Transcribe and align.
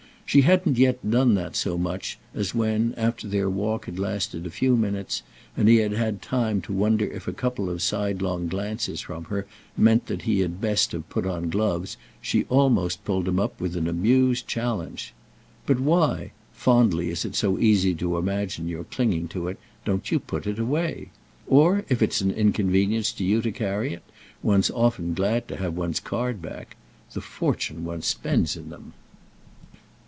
She 0.25 0.43
hadn't 0.43 0.77
yet 0.77 1.11
done 1.11 1.35
that 1.35 1.57
so 1.57 1.77
much 1.77 2.17
as 2.33 2.55
when, 2.55 2.93
after 2.95 3.27
their 3.27 3.49
walk 3.49 3.83
had 3.87 3.99
lasted 3.99 4.45
a 4.45 4.49
few 4.49 4.77
minutes 4.77 5.23
and 5.57 5.67
he 5.67 5.75
had 5.79 5.91
had 5.91 6.21
time 6.21 6.61
to 6.61 6.71
wonder 6.71 7.03
if 7.03 7.27
a 7.27 7.33
couple 7.33 7.69
of 7.69 7.81
sidelong 7.81 8.47
glances 8.47 9.01
from 9.01 9.25
her 9.25 9.45
meant 9.75 10.05
that 10.07 10.21
he 10.21 10.39
had 10.39 10.61
best 10.61 10.93
have 10.93 11.09
put 11.09 11.25
on 11.25 11.49
gloves 11.49 11.97
she 12.21 12.45
almost 12.45 13.03
pulled 13.03 13.27
him 13.27 13.41
up 13.41 13.59
with 13.59 13.75
an 13.75 13.89
amused 13.89 14.47
challenge. 14.47 15.13
"But 15.65 15.81
why—fondly 15.81 17.09
as 17.11 17.25
it's 17.25 17.39
so 17.39 17.59
easy 17.59 17.93
to 17.95 18.17
imagine 18.17 18.69
your 18.69 18.85
clinging 18.85 19.27
to 19.31 19.49
it—don't 19.49 20.11
you 20.13 20.19
put 20.19 20.47
it 20.47 20.59
away? 20.59 21.09
Or 21.45 21.83
if 21.89 22.01
it's 22.01 22.21
an 22.21 22.31
inconvenience 22.31 23.11
to 23.11 23.25
you 23.25 23.41
to 23.41 23.51
carry 23.51 23.91
it, 23.95 24.03
one's 24.41 24.71
often 24.71 25.13
glad 25.13 25.49
to 25.49 25.57
have 25.57 25.75
one's 25.75 25.99
card 25.99 26.41
back. 26.41 26.77
The 27.11 27.19
fortune 27.19 27.83
one 27.83 28.01
spends 28.01 28.55
in 28.55 28.69
them!" 28.69 28.93